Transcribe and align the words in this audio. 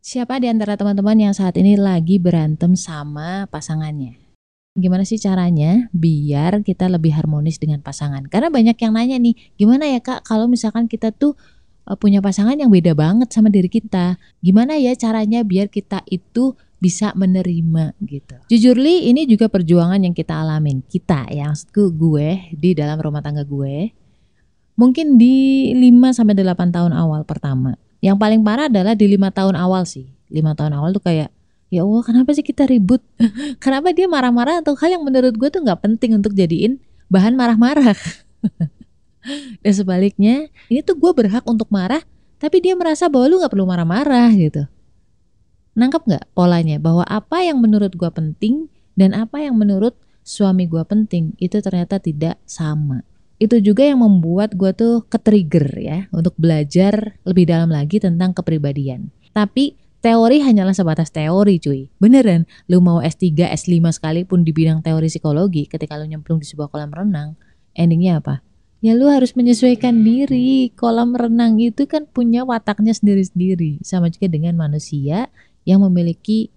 Siapa 0.00 0.40
di 0.40 0.48
antara 0.48 0.80
teman-teman 0.80 1.12
yang 1.12 1.36
saat 1.36 1.60
ini 1.60 1.76
lagi 1.76 2.16
berantem 2.16 2.72
sama 2.72 3.44
pasangannya? 3.52 4.16
Gimana 4.72 5.04
sih 5.04 5.20
caranya 5.20 5.92
biar 5.92 6.64
kita 6.64 6.88
lebih 6.88 7.12
harmonis 7.12 7.60
dengan 7.60 7.84
pasangan? 7.84 8.24
Karena 8.24 8.48
banyak 8.48 8.80
yang 8.80 8.96
nanya 8.96 9.20
nih, 9.20 9.36
gimana 9.60 9.84
ya 9.92 10.00
kak 10.00 10.24
kalau 10.24 10.48
misalkan 10.48 10.88
kita 10.88 11.12
tuh 11.12 11.36
eh, 11.84 12.00
punya 12.00 12.24
pasangan 12.24 12.56
yang 12.56 12.72
beda 12.72 12.96
banget 12.96 13.28
sama 13.28 13.52
diri 13.52 13.68
kita? 13.68 14.16
Gimana 14.40 14.80
ya 14.80 14.96
caranya 14.96 15.44
biar 15.44 15.68
kita 15.68 16.00
itu 16.08 16.56
bisa 16.80 17.12
menerima 17.12 17.92
gitu. 18.00 18.40
Jujur 18.48 18.80
li 18.80 19.12
ini 19.12 19.28
juga 19.28 19.52
perjuangan 19.52 20.00
yang 20.00 20.16
kita 20.16 20.32
alamin. 20.32 20.80
Kita 20.80 21.28
yang 21.28 21.52
gue 21.76 22.56
di 22.56 22.72
dalam 22.72 22.96
rumah 22.96 23.20
tangga 23.20 23.44
gue. 23.44 23.92
Mungkin 24.80 25.20
di 25.20 25.68
5 25.76 26.16
sampai 26.16 26.32
8 26.40 26.72
tahun 26.72 26.96
awal 26.96 27.28
pertama 27.28 27.76
yang 28.00 28.16
paling 28.16 28.40
parah 28.40 28.72
adalah 28.72 28.96
di 28.96 29.06
lima 29.08 29.28
tahun 29.28 29.56
awal 29.56 29.84
sih. 29.84 30.08
Lima 30.32 30.56
tahun 30.56 30.76
awal 30.76 30.96
tuh 30.96 31.04
kayak 31.04 31.28
ya 31.68 31.80
Allah 31.84 32.02
kenapa 32.02 32.32
sih 32.32 32.44
kita 32.44 32.64
ribut? 32.64 33.04
kenapa 33.64 33.92
dia 33.92 34.08
marah-marah 34.08 34.64
atau 34.64 34.72
hal 34.76 34.96
yang 34.96 35.04
menurut 35.04 35.36
gue 35.36 35.48
tuh 35.52 35.60
nggak 35.60 35.84
penting 35.84 36.16
untuk 36.16 36.32
jadiin 36.32 36.80
bahan 37.12 37.36
marah-marah. 37.36 37.96
Dan 39.62 39.72
sebaliknya, 39.76 40.48
ini 40.72 40.80
tuh 40.80 40.96
gue 40.96 41.12
berhak 41.12 41.44
untuk 41.44 41.68
marah, 41.68 42.00
tapi 42.40 42.64
dia 42.64 42.72
merasa 42.72 43.12
bahwa 43.12 43.28
lu 43.28 43.36
nggak 43.44 43.52
perlu 43.52 43.68
marah-marah 43.68 44.32
gitu. 44.32 44.64
Nangkep 45.76 46.02
nggak 46.08 46.24
polanya 46.32 46.80
bahwa 46.80 47.04
apa 47.04 47.44
yang 47.44 47.60
menurut 47.60 47.92
gue 47.92 48.10
penting 48.10 48.72
dan 48.96 49.12
apa 49.12 49.44
yang 49.44 49.60
menurut 49.60 49.92
suami 50.24 50.64
gue 50.64 50.80
penting 50.88 51.36
itu 51.36 51.60
ternyata 51.60 52.00
tidak 52.00 52.40
sama 52.48 53.04
itu 53.40 53.56
juga 53.64 53.88
yang 53.88 54.04
membuat 54.04 54.52
gue 54.52 54.68
tuh 54.76 55.08
ke-trigger 55.08 55.66
ya 55.80 55.98
untuk 56.12 56.36
belajar 56.36 57.16
lebih 57.24 57.48
dalam 57.48 57.72
lagi 57.72 57.96
tentang 57.96 58.36
kepribadian. 58.36 59.08
Tapi 59.32 59.80
teori 60.04 60.44
hanyalah 60.44 60.76
sebatas 60.76 61.08
teori 61.08 61.56
cuy. 61.56 61.88
Beneran, 61.96 62.44
lu 62.68 62.84
mau 62.84 63.00
S3, 63.00 63.48
S5 63.56 63.80
sekalipun 63.96 64.44
di 64.44 64.52
bidang 64.52 64.84
teori 64.84 65.08
psikologi 65.08 65.64
ketika 65.64 65.96
lu 65.96 66.04
nyemplung 66.04 66.36
di 66.36 66.44
sebuah 66.44 66.68
kolam 66.68 66.92
renang, 66.92 67.32
endingnya 67.72 68.20
apa? 68.20 68.44
Ya 68.84 68.92
lu 68.92 69.08
harus 69.08 69.32
menyesuaikan 69.32 70.04
diri. 70.04 70.72
Kolam 70.76 71.16
renang 71.16 71.56
itu 71.60 71.88
kan 71.88 72.04
punya 72.08 72.44
wataknya 72.44 72.92
sendiri-sendiri. 72.92 73.80
Sama 73.80 74.12
juga 74.12 74.28
dengan 74.28 74.56
manusia 74.56 75.32
yang 75.64 75.80
memiliki 75.84 76.52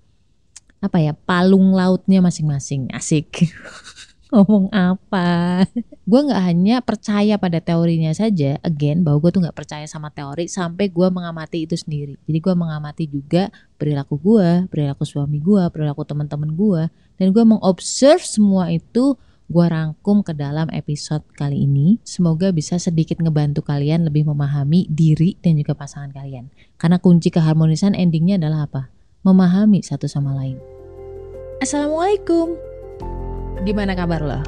apa 0.83 0.99
ya 0.99 1.15
palung 1.15 1.71
lautnya 1.71 2.19
masing-masing. 2.19 2.91
Asik. 2.91 3.47
ngomong 4.33 4.73
apa 4.73 5.61
gue 6.09 6.19
nggak 6.25 6.41
hanya 6.41 6.81
percaya 6.81 7.37
pada 7.37 7.61
teorinya 7.61 8.09
saja 8.17 8.57
again 8.65 9.05
bahwa 9.05 9.21
gue 9.21 9.37
tuh 9.37 9.41
nggak 9.45 9.53
percaya 9.53 9.85
sama 9.85 10.09
teori 10.09 10.49
sampai 10.49 10.89
gue 10.89 11.07
mengamati 11.13 11.69
itu 11.69 11.77
sendiri 11.77 12.17
jadi 12.25 12.39
gue 12.41 12.55
mengamati 12.57 13.05
juga 13.05 13.53
perilaku 13.77 14.17
gue 14.17 14.65
perilaku 14.73 15.05
suami 15.05 15.37
gue 15.37 15.61
perilaku 15.69 16.01
teman-teman 16.01 16.49
gue 16.57 16.83
dan 17.21 17.27
gue 17.29 17.43
mengobserv 17.45 18.25
semua 18.25 18.73
itu 18.73 19.13
gue 19.53 19.65
rangkum 19.69 20.25
ke 20.25 20.33
dalam 20.33 20.71
episode 20.73 21.21
kali 21.37 21.67
ini. 21.67 22.01
Semoga 22.01 22.49
bisa 22.49 22.79
sedikit 22.81 23.21
ngebantu 23.21 23.61
kalian 23.61 24.07
lebih 24.07 24.25
memahami 24.25 24.89
diri 24.89 25.37
dan 25.45 25.59
juga 25.59 25.77
pasangan 25.77 26.09
kalian. 26.09 26.49
Karena 26.81 26.97
kunci 26.97 27.29
keharmonisan 27.29 27.93
endingnya 27.93 28.41
adalah 28.41 28.65
apa? 28.65 28.89
Memahami 29.21 29.85
satu 29.85 30.09
sama 30.09 30.33
lain. 30.33 30.57
Assalamualaikum. 31.61 32.72
Gimana 33.63 33.95
kabar 33.95 34.19
lo? 34.19 34.39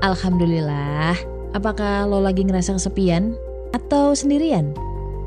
Alhamdulillah. 0.00 1.12
Apakah 1.52 2.08
lo 2.08 2.24
lagi 2.24 2.40
ngerasa 2.40 2.80
kesepian 2.80 3.36
atau 3.76 4.16
sendirian? 4.16 4.72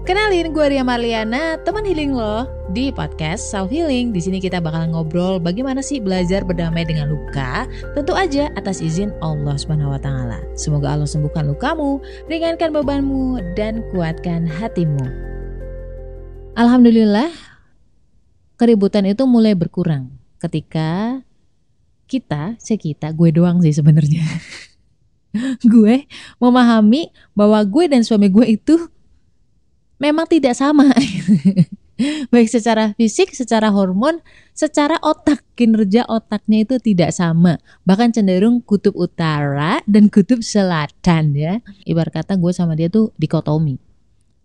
Kenalin 0.06 0.50
gue 0.54 0.66
Ria 0.70 0.82
Marliana, 0.86 1.58
teman 1.62 1.86
healing 1.86 2.14
lo 2.14 2.50
di 2.74 2.90
podcast 2.90 3.46
Self 3.46 3.70
Healing. 3.70 4.14
Di 4.14 4.22
sini 4.22 4.42
kita 4.42 4.58
bakal 4.58 4.94
ngobrol 4.94 5.38
bagaimana 5.38 5.86
sih 5.86 6.02
belajar 6.02 6.42
berdamai 6.42 6.90
dengan 6.90 7.14
luka, 7.14 7.70
tentu 7.94 8.18
aja 8.18 8.50
atas 8.58 8.82
izin 8.82 9.14
Allah 9.22 9.54
Subhanahu 9.58 9.94
wa 9.94 10.02
taala. 10.02 10.42
Semoga 10.58 10.98
Allah 10.98 11.10
sembuhkan 11.10 11.46
lukamu, 11.46 12.02
ringankan 12.26 12.74
bebanmu 12.74 13.42
dan 13.54 13.86
kuatkan 13.94 14.50
hatimu. 14.50 15.06
Alhamdulillah 16.58 17.30
keributan 18.58 19.06
itu 19.06 19.26
mulai 19.30 19.54
berkurang 19.54 20.10
ketika 20.42 21.22
kita, 22.06 22.58
saya 22.62 22.78
kita, 22.78 23.12
gue 23.12 23.30
doang 23.34 23.62
sih 23.62 23.74
sebenarnya. 23.74 24.24
gue 25.74 26.08
memahami 26.40 27.12
bahwa 27.36 27.60
gue 27.66 27.86
dan 27.92 28.02
suami 28.06 28.32
gue 28.32 28.46
itu 28.56 28.76
memang 30.00 30.30
tidak 30.30 30.56
sama. 30.56 30.92
Baik 32.32 32.52
secara 32.52 32.92
fisik, 33.00 33.32
secara 33.32 33.72
hormon, 33.72 34.20
secara 34.52 35.00
otak, 35.00 35.40
kinerja 35.56 36.04
otaknya 36.12 36.68
itu 36.68 36.76
tidak 36.84 37.16
sama. 37.16 37.56
Bahkan 37.88 38.12
cenderung 38.12 38.60
kutub 38.60 38.92
utara 39.00 39.80
dan 39.88 40.12
kutub 40.12 40.44
selatan 40.44 41.32
ya. 41.32 41.64
Ibarat 41.88 42.20
kata 42.20 42.36
gue 42.36 42.52
sama 42.52 42.76
dia 42.76 42.92
tuh 42.92 43.16
dikotomi. 43.16 43.80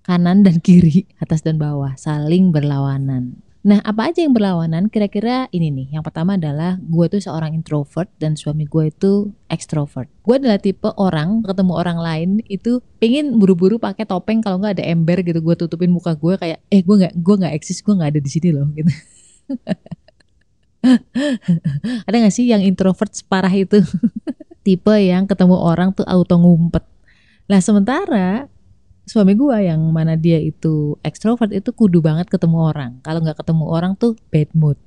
Kanan 0.06 0.46
dan 0.46 0.62
kiri, 0.62 1.10
atas 1.18 1.42
dan 1.42 1.58
bawah, 1.58 1.98
saling 1.98 2.54
berlawanan. 2.54 3.42
Nah, 3.60 3.76
apa 3.84 4.08
aja 4.08 4.24
yang 4.24 4.32
berlawanan? 4.32 4.88
Kira-kira 4.88 5.44
ini 5.52 5.68
nih. 5.68 6.00
Yang 6.00 6.08
pertama 6.08 6.40
adalah 6.40 6.80
gue 6.80 7.06
tuh 7.12 7.20
seorang 7.20 7.52
introvert 7.52 8.08
dan 8.16 8.32
suami 8.32 8.64
gue 8.64 8.88
itu 8.88 9.36
extrovert. 9.52 10.08
Gue 10.24 10.40
adalah 10.40 10.56
tipe 10.56 10.88
orang 10.96 11.44
ketemu 11.44 11.72
orang 11.76 12.00
lain 12.00 12.30
itu 12.48 12.80
pengen 12.96 13.36
buru-buru 13.36 13.76
pakai 13.76 14.08
topeng 14.08 14.40
kalau 14.40 14.64
nggak 14.64 14.80
ada 14.80 14.84
ember 14.88 15.20
gitu. 15.20 15.44
Gue 15.44 15.60
tutupin 15.60 15.92
muka 15.92 16.16
gue 16.16 16.40
kayak, 16.40 16.64
eh 16.72 16.80
gue 16.80 16.96
nggak 17.04 17.20
gue 17.20 17.34
nggak 17.36 17.52
eksis, 17.60 17.84
gue 17.84 17.92
nggak 17.92 18.16
ada 18.16 18.20
di 18.24 18.30
sini 18.32 18.48
loh 18.48 18.64
gitu. 18.72 18.88
ada 22.08 22.16
gak 22.16 22.32
sih 22.32 22.48
yang 22.48 22.64
introvert 22.64 23.12
separah 23.12 23.52
itu? 23.52 23.84
tipe 24.64 24.94
yang 24.96 25.28
ketemu 25.28 25.56
orang 25.56 25.92
tuh 25.92 26.04
auto 26.08 26.40
ngumpet. 26.40 26.84
Nah 27.48 27.60
sementara 27.60 28.48
suami 29.10 29.34
gue 29.34 29.66
yang 29.66 29.82
mana 29.90 30.14
dia 30.14 30.38
itu 30.38 30.94
ekstrovert 31.02 31.50
itu 31.50 31.74
kudu 31.74 31.98
banget 31.98 32.30
ketemu 32.30 32.70
orang. 32.70 33.02
Kalau 33.02 33.18
nggak 33.18 33.42
ketemu 33.42 33.64
orang 33.66 33.98
tuh 33.98 34.14
bad 34.30 34.46
mood. 34.54 34.78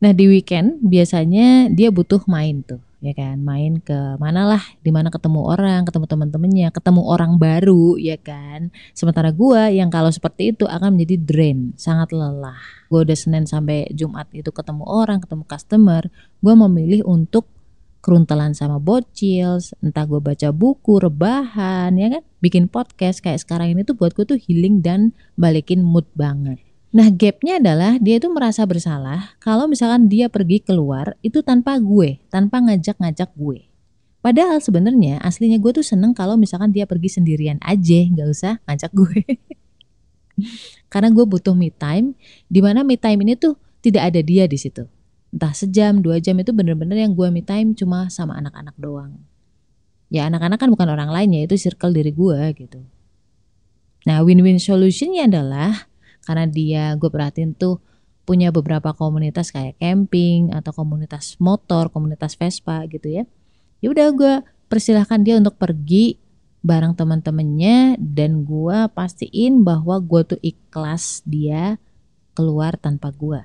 Nah 0.00 0.16
di 0.16 0.24
weekend 0.24 0.80
biasanya 0.80 1.68
dia 1.68 1.92
butuh 1.92 2.24
main 2.24 2.64
tuh, 2.64 2.80
ya 3.04 3.12
kan, 3.12 3.40
main 3.40 3.80
ke 3.84 3.96
mana 4.16 4.48
lah, 4.48 4.64
di 4.80 4.88
mana 4.92 5.12
ketemu 5.12 5.44
orang, 5.44 5.84
ketemu 5.84 6.04
teman-temannya, 6.08 6.68
ketemu 6.72 7.02
orang 7.04 7.36
baru, 7.40 8.00
ya 8.00 8.16
kan. 8.16 8.68
Sementara 8.96 9.28
gue 9.32 9.76
yang 9.76 9.88
kalau 9.88 10.08
seperti 10.08 10.56
itu 10.56 10.64
akan 10.64 10.96
menjadi 10.96 11.16
drain, 11.20 11.72
sangat 11.76 12.12
lelah. 12.16 12.60
Gue 12.88 13.04
udah 13.04 13.16
senin 13.16 13.48
sampai 13.48 13.88
jumat 13.96 14.28
itu 14.32 14.48
ketemu 14.52 14.84
orang, 14.88 15.24
ketemu 15.24 15.44
customer, 15.48 16.02
gue 16.40 16.54
memilih 16.56 17.00
untuk 17.08 17.48
keruntelan 18.04 18.52
sama 18.52 18.76
bocil, 18.76 19.64
entah 19.80 20.04
gue 20.04 20.20
baca 20.20 20.52
buku, 20.52 21.00
rebahan, 21.00 21.96
ya 21.96 22.20
kan, 22.20 22.22
bikin 22.44 22.68
podcast 22.68 23.24
kayak 23.24 23.40
sekarang 23.40 23.72
ini 23.72 23.80
tuh 23.80 23.96
buat 23.96 24.12
gue 24.12 24.28
tuh 24.28 24.36
healing 24.36 24.84
dan 24.84 25.16
balikin 25.40 25.80
mood 25.80 26.04
banget. 26.12 26.60
Nah 26.92 27.08
gapnya 27.08 27.56
adalah 27.56 27.96
dia 27.96 28.20
itu 28.20 28.28
merasa 28.28 28.68
bersalah 28.68 29.34
kalau 29.40 29.64
misalkan 29.64 30.06
dia 30.12 30.28
pergi 30.28 30.60
keluar 30.60 31.16
itu 31.24 31.40
tanpa 31.40 31.80
gue, 31.80 32.20
tanpa 32.28 32.60
ngajak-ngajak 32.60 33.32
gue. 33.32 33.72
Padahal 34.20 34.60
sebenarnya 34.60 35.18
aslinya 35.24 35.56
gue 35.56 35.72
tuh 35.80 35.84
seneng 35.84 36.12
kalau 36.12 36.36
misalkan 36.36 36.76
dia 36.76 36.84
pergi 36.84 37.08
sendirian 37.08 37.56
aja, 37.64 38.04
nggak 38.04 38.28
usah 38.28 38.60
ngajak 38.68 38.92
gue. 38.92 39.20
Karena 40.92 41.08
gue 41.08 41.24
butuh 41.24 41.56
me 41.56 41.72
time, 41.72 42.12
di 42.52 42.60
mana 42.60 42.84
me 42.84 43.00
time 43.00 43.24
ini 43.24 43.32
tuh 43.34 43.56
tidak 43.80 44.12
ada 44.12 44.20
dia 44.20 44.44
di 44.44 44.60
situ 44.60 44.93
entah 45.34 45.50
sejam 45.50 45.98
dua 45.98 46.22
jam 46.22 46.38
itu 46.38 46.54
bener-bener 46.54 47.02
yang 47.02 47.12
gue 47.18 47.26
me 47.34 47.42
time 47.42 47.74
cuma 47.74 48.06
sama 48.06 48.38
anak-anak 48.38 48.78
doang. 48.78 49.18
Ya 50.06 50.30
anak-anak 50.30 50.62
kan 50.62 50.70
bukan 50.70 50.88
orang 50.94 51.10
lain 51.10 51.34
ya 51.34 51.40
itu 51.50 51.58
circle 51.58 51.90
diri 51.90 52.14
gue 52.14 52.38
gitu. 52.54 52.86
Nah 54.06 54.22
win-win 54.22 54.62
solutionnya 54.62 55.26
adalah 55.26 55.90
karena 56.22 56.46
dia 56.46 56.84
gue 56.94 57.10
perhatiin 57.10 57.58
tuh 57.58 57.82
punya 58.22 58.54
beberapa 58.54 58.94
komunitas 58.94 59.50
kayak 59.50 59.76
camping 59.82 60.54
atau 60.54 60.70
komunitas 60.70 61.36
motor 61.42 61.90
komunitas 61.90 62.38
Vespa 62.38 62.86
gitu 62.86 63.10
ya. 63.10 63.26
Ya 63.82 63.90
udah 63.90 64.06
gue 64.14 64.34
persilahkan 64.70 65.26
dia 65.26 65.34
untuk 65.36 65.58
pergi 65.58 66.16
bareng 66.64 66.96
teman-temannya 66.96 68.00
dan 68.00 68.46
gue 68.46 68.88
pastiin 68.96 69.66
bahwa 69.66 70.00
gue 70.00 70.22
tuh 70.24 70.40
ikhlas 70.40 71.20
dia 71.28 71.76
keluar 72.32 72.80
tanpa 72.80 73.12
gue 73.12 73.44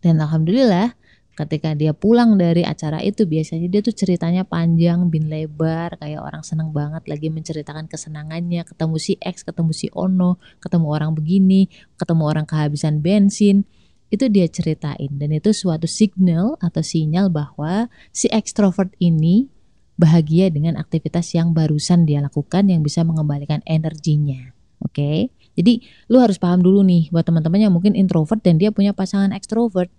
dan 0.00 0.20
alhamdulillah 0.20 0.96
ketika 1.34 1.74
dia 1.74 1.90
pulang 1.90 2.38
dari 2.38 2.62
acara 2.62 3.02
itu 3.02 3.26
biasanya 3.26 3.66
dia 3.66 3.82
tuh 3.82 3.94
ceritanya 3.94 4.46
panjang 4.46 5.10
bin 5.10 5.26
lebar 5.26 5.98
kayak 5.98 6.22
orang 6.22 6.46
seneng 6.46 6.70
banget 6.70 7.04
lagi 7.10 7.28
menceritakan 7.28 7.90
kesenangannya 7.90 8.62
ketemu 8.62 8.96
si 9.02 9.18
X 9.18 9.42
ketemu 9.42 9.72
si 9.74 9.90
Ono 9.94 10.38
ketemu 10.62 10.86
orang 10.86 11.10
begini 11.12 11.66
ketemu 11.98 12.22
orang 12.22 12.46
kehabisan 12.46 13.02
bensin 13.02 13.66
itu 14.14 14.30
dia 14.30 14.46
ceritain 14.46 15.10
dan 15.18 15.34
itu 15.34 15.50
suatu 15.50 15.90
signal 15.90 16.54
atau 16.62 16.80
sinyal 16.86 17.34
bahwa 17.34 17.90
si 18.14 18.30
ekstrovert 18.30 18.94
ini 19.02 19.50
bahagia 19.98 20.54
dengan 20.54 20.78
aktivitas 20.78 21.34
yang 21.34 21.50
barusan 21.50 22.06
dia 22.06 22.22
lakukan 22.22 22.70
yang 22.70 22.86
bisa 22.86 23.02
mengembalikan 23.02 23.58
energinya 23.66 24.54
oke 24.78 24.94
okay? 24.94 25.34
Jadi 25.54 25.86
lu 26.10 26.18
harus 26.18 26.36
paham 26.36 26.60
dulu 26.60 26.82
nih 26.82 27.14
buat 27.14 27.22
teman-teman 27.22 27.62
yang 27.62 27.72
mungkin 27.72 27.94
introvert 27.94 28.42
dan 28.42 28.58
dia 28.58 28.74
punya 28.74 28.90
pasangan 28.90 29.30
ekstrovert. 29.30 29.90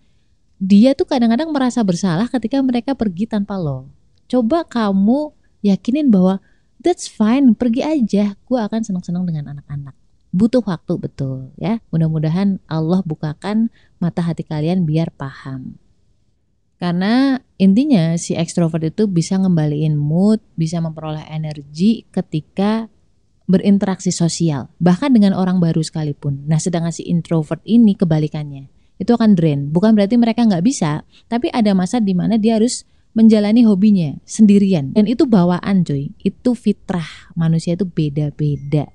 Dia 0.55 0.95
tuh 0.95 1.07
kadang-kadang 1.07 1.51
merasa 1.51 1.83
bersalah 1.83 2.31
ketika 2.31 2.61
mereka 2.63 2.95
pergi 2.95 3.27
tanpa 3.27 3.59
lo. 3.59 3.91
Coba 4.25 4.63
kamu 4.63 5.35
yakinin 5.61 6.07
bahwa 6.09 6.39
that's 6.79 7.11
fine, 7.11 7.53
pergi 7.53 7.83
aja. 7.83 8.39
Gue 8.47 8.59
akan 8.63 8.81
senang-senang 8.81 9.27
dengan 9.27 9.51
anak-anak. 9.57 9.93
Butuh 10.35 10.63
waktu 10.63 10.99
betul 10.99 11.51
ya. 11.59 11.79
Mudah-mudahan 11.91 12.59
Allah 12.67 12.99
bukakan 13.03 13.71
mata 13.99 14.23
hati 14.23 14.43
kalian 14.43 14.83
biar 14.83 15.11
paham. 15.15 15.79
Karena 16.75 17.39
intinya 17.55 18.19
si 18.19 18.35
ekstrovert 18.35 18.83
itu 18.83 19.07
bisa 19.07 19.39
ngembaliin 19.39 19.95
mood, 19.95 20.43
bisa 20.59 20.83
memperoleh 20.83 21.23
energi 21.31 22.03
ketika 22.11 22.91
berinteraksi 23.47 24.11
sosial, 24.11 24.67
bahkan 24.81 25.13
dengan 25.13 25.31
orang 25.37 25.63
baru 25.63 25.79
sekalipun. 25.79 26.43
Nah, 26.49 26.59
sedangkan 26.59 26.91
si 26.91 27.07
introvert 27.07 27.61
ini 27.63 27.95
kebalikannya, 27.95 28.67
itu 29.01 29.11
akan 29.11 29.35
drain. 29.35 29.71
Bukan 29.71 29.95
berarti 29.95 30.15
mereka 30.15 30.43
nggak 30.47 30.63
bisa, 30.63 31.03
tapi 31.27 31.51
ada 31.51 31.75
masa 31.75 31.99
di 31.99 32.15
mana 32.15 32.39
dia 32.39 32.55
harus 32.59 32.87
menjalani 33.15 33.63
hobinya 33.63 34.15
sendirian. 34.27 34.91
Dan 34.91 35.07
itu 35.07 35.23
bawaan 35.23 35.87
cuy, 35.87 36.11
itu 36.21 36.51
fitrah. 36.53 37.31
Manusia 37.33 37.79
itu 37.79 37.87
beda-beda. 37.87 38.91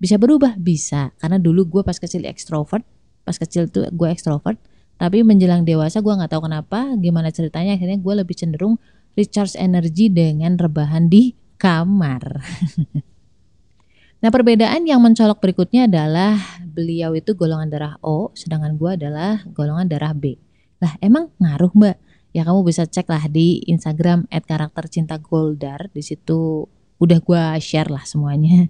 Bisa 0.00 0.16
berubah? 0.16 0.56
Bisa. 0.56 1.12
Karena 1.20 1.36
dulu 1.36 1.68
gue 1.68 1.82
pas 1.84 1.96
kecil 1.96 2.24
ekstrovert, 2.24 2.84
pas 3.24 3.36
kecil 3.36 3.68
tuh 3.68 3.88
gue 3.92 4.08
ekstrovert, 4.08 4.56
tapi 4.96 5.20
menjelang 5.20 5.64
dewasa 5.64 6.00
gue 6.00 6.12
nggak 6.12 6.32
tahu 6.32 6.48
kenapa, 6.48 6.92
gimana 7.00 7.28
ceritanya 7.32 7.76
akhirnya 7.76 8.00
gue 8.00 8.14
lebih 8.24 8.36
cenderung 8.36 8.80
recharge 9.14 9.54
energi 9.60 10.10
dengan 10.10 10.56
rebahan 10.56 11.08
di 11.08 11.36
kamar. 11.60 12.24
Nah 14.24 14.32
perbedaan 14.32 14.88
yang 14.88 15.04
mencolok 15.04 15.36
berikutnya 15.36 15.84
adalah 15.84 16.40
beliau 16.74 17.14
itu 17.14 17.38
golongan 17.38 17.70
darah 17.70 17.94
O, 18.02 18.34
sedangkan 18.34 18.74
gue 18.74 18.90
adalah 18.98 19.46
golongan 19.54 19.86
darah 19.86 20.10
B. 20.10 20.34
Lah 20.82 20.98
emang 20.98 21.30
ngaruh 21.38 21.70
mbak? 21.70 21.96
Ya 22.34 22.42
kamu 22.42 22.66
bisa 22.66 22.82
cek 22.82 23.06
lah 23.06 23.30
di 23.30 23.62
Instagram 23.70 24.26
@karaktercintagoldar. 24.26 25.94
Di 25.94 26.02
situ 26.02 26.66
udah 26.98 27.18
gue 27.22 27.42
share 27.62 27.86
lah 27.86 28.02
semuanya. 28.02 28.66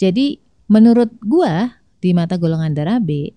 Jadi 0.00 0.40
menurut 0.72 1.12
gue 1.20 1.52
di 2.00 2.16
mata 2.16 2.40
golongan 2.40 2.72
darah 2.72 2.98
B, 2.98 3.30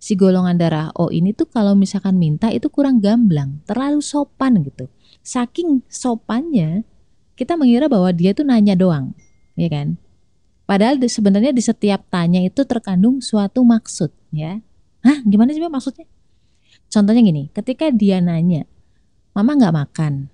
si 0.00 0.16
golongan 0.16 0.56
darah 0.56 0.88
O 0.96 1.12
ini 1.12 1.36
tuh 1.36 1.46
kalau 1.52 1.76
misalkan 1.76 2.16
minta 2.16 2.48
itu 2.48 2.72
kurang 2.72 2.98
gamblang, 3.04 3.60
terlalu 3.68 4.00
sopan 4.00 4.64
gitu. 4.64 4.88
Saking 5.20 5.84
sopannya, 5.86 6.88
kita 7.36 7.54
mengira 7.60 7.86
bahwa 7.86 8.08
dia 8.10 8.32
tuh 8.32 8.48
nanya 8.48 8.72
doang, 8.72 9.12
ya 9.54 9.68
kan? 9.68 10.00
Padahal 10.70 11.02
di, 11.02 11.10
sebenarnya 11.10 11.50
di 11.50 11.58
setiap 11.58 12.06
tanya 12.14 12.38
itu 12.46 12.62
terkandung 12.62 13.18
suatu 13.18 13.66
maksud 13.66 14.14
ya. 14.30 14.62
Hah 15.02 15.18
gimana 15.26 15.50
sih 15.50 15.58
maksudnya? 15.58 16.06
Contohnya 16.86 17.26
gini, 17.26 17.50
ketika 17.50 17.90
dia 17.90 18.22
nanya, 18.22 18.70
mama 19.34 19.58
nggak 19.58 19.74
makan. 19.74 20.30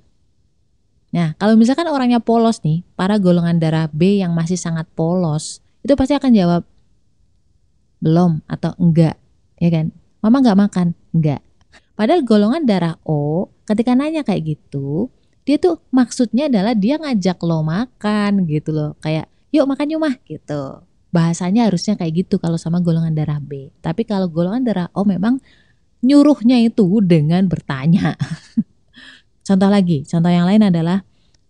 Nah 1.17 1.33
kalau 1.41 1.57
misalkan 1.57 1.89
orangnya 1.89 2.21
polos 2.21 2.61
nih, 2.61 2.85
para 3.01 3.17
golongan 3.17 3.57
darah 3.57 3.89
B 3.89 4.21
yang 4.21 4.37
masih 4.37 4.61
sangat 4.61 4.85
polos, 4.93 5.65
itu 5.81 5.97
pasti 5.97 6.13
akan 6.13 6.29
jawab 6.37 6.63
belum 8.05 8.45
atau 8.45 8.77
enggak, 8.77 9.17
ya 9.57 9.73
kan? 9.73 9.89
Mama 10.21 10.45
nggak 10.45 10.61
makan, 10.69 10.87
enggak. 11.17 11.41
Padahal 11.97 12.21
golongan 12.29 12.69
darah 12.69 13.01
O 13.09 13.49
ketika 13.65 13.97
nanya 13.97 14.21
kayak 14.21 14.53
gitu, 14.53 15.09
dia 15.49 15.57
tuh 15.57 15.81
maksudnya 15.89 16.53
adalah 16.53 16.77
dia 16.77 17.01
ngajak 17.01 17.41
lo 17.41 17.65
makan 17.65 18.45
gitu 18.45 18.77
loh, 18.77 18.93
kayak 19.01 19.33
yuk 19.57 19.67
makan 19.67 19.87
yuk 19.93 20.01
mah 20.03 20.15
gitu. 20.29 20.85
Bahasanya 21.11 21.67
harusnya 21.71 21.97
kayak 21.97 22.27
gitu 22.27 22.37
kalau 22.37 22.61
sama 22.61 22.85
golongan 22.85 23.17
darah 23.17 23.41
B. 23.41 23.73
Tapi 23.81 24.05
kalau 24.05 24.29
golongan 24.29 24.63
darah 24.63 24.89
O 24.93 25.09
memang 25.09 25.41
nyuruhnya 26.05 26.61
itu 26.61 27.01
dengan 27.01 27.49
bertanya. 27.49 28.15
contoh 29.47 29.71
lagi, 29.73 30.05
contoh 30.05 30.29
yang 30.29 30.45
lain 30.45 30.69
adalah 30.69 31.01